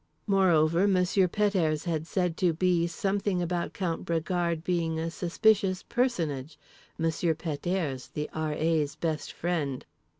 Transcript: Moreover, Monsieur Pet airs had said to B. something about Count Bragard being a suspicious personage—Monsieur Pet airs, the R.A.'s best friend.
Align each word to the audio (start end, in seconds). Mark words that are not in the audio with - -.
Moreover, 0.25 0.87
Monsieur 0.87 1.27
Pet 1.27 1.55
airs 1.55 1.83
had 1.83 2.07
said 2.07 2.35
to 2.37 2.53
B. 2.53 2.87
something 2.87 3.39
about 3.39 3.71
Count 3.75 4.03
Bragard 4.03 4.63
being 4.63 4.97
a 4.97 5.11
suspicious 5.11 5.83
personage—Monsieur 5.83 7.35
Pet 7.35 7.67
airs, 7.67 8.07
the 8.07 8.27
R.A.'s 8.33 8.95
best 8.95 9.31
friend. 9.31 9.85